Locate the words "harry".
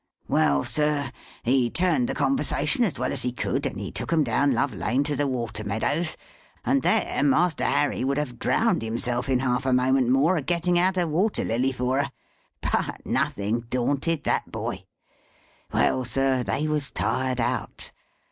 7.65-8.03